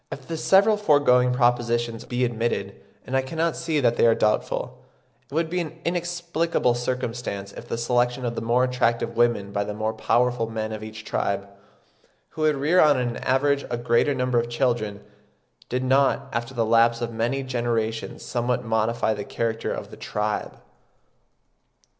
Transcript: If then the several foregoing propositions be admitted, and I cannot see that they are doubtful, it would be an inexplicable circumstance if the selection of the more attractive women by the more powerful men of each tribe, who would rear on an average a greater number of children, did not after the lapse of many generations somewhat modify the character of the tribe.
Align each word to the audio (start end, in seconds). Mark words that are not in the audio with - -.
If 0.11 0.21
then 0.21 0.29
the 0.29 0.37
several 0.37 0.77
foregoing 0.77 1.31
propositions 1.31 2.05
be 2.05 2.25
admitted, 2.25 2.73
and 3.05 3.15
I 3.15 3.21
cannot 3.21 3.55
see 3.55 3.79
that 3.81 3.97
they 3.97 4.07
are 4.07 4.15
doubtful, 4.15 4.81
it 5.29 5.33
would 5.35 5.47
be 5.47 5.59
an 5.59 5.79
inexplicable 5.85 6.73
circumstance 6.73 7.51
if 7.53 7.67
the 7.67 7.77
selection 7.77 8.25
of 8.25 8.33
the 8.33 8.41
more 8.41 8.63
attractive 8.63 9.15
women 9.15 9.51
by 9.51 9.63
the 9.63 9.75
more 9.75 9.93
powerful 9.93 10.49
men 10.49 10.71
of 10.71 10.81
each 10.83 11.05
tribe, 11.05 11.47
who 12.29 12.41
would 12.41 12.55
rear 12.55 12.79
on 12.81 12.97
an 12.97 13.17
average 13.17 13.63
a 13.69 13.77
greater 13.77 14.15
number 14.15 14.39
of 14.39 14.49
children, 14.49 15.01
did 15.69 15.83
not 15.83 16.29
after 16.33 16.55
the 16.55 16.65
lapse 16.65 16.99
of 17.01 17.13
many 17.13 17.43
generations 17.43 18.25
somewhat 18.25 18.65
modify 18.65 19.13
the 19.13 19.23
character 19.23 19.71
of 19.71 19.91
the 19.91 19.97
tribe. 19.97 20.57